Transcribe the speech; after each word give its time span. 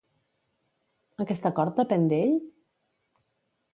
Aquest 1.25 1.45
acord 1.51 1.77
depèn 1.81 2.09
d'ell? 2.15 2.35